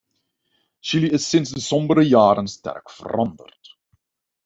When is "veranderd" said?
2.99-3.63